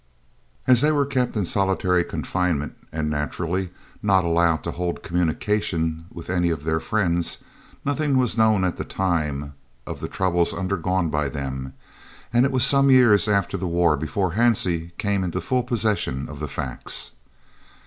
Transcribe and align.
As 0.65 0.81
they 0.81 0.91
were 0.91 1.05
kept 1.05 1.37
in 1.37 1.45
solitary 1.45 2.03
confinement 2.03 2.75
and 2.91 3.07
naturally 3.07 3.69
not 4.01 4.23
allowed 4.25 4.63
to 4.63 4.71
hold 4.71 5.03
communication 5.03 6.05
with 6.11 6.27
any 6.27 6.49
of 6.49 6.63
their 6.63 6.79
friends, 6.79 7.37
nothing 7.85 8.17
was 8.17 8.35
known 8.35 8.63
at 8.63 8.77
the 8.77 8.83
time 8.83 9.53
of 9.85 9.99
the 9.99 10.07
troubles 10.07 10.55
undergone 10.55 11.11
by 11.11 11.29
them, 11.29 11.73
and 12.33 12.47
it 12.47 12.51
was 12.51 12.63
some 12.65 12.89
years 12.89 13.27
after 13.27 13.57
the 13.57 13.67
war 13.67 13.95
before 13.95 14.31
Hansie 14.33 14.89
came 14.97 15.23
into 15.23 15.39
full 15.39 15.61
possession 15.61 16.27
of 16.27 16.39
the 16.39 16.47
facts. 16.47 17.11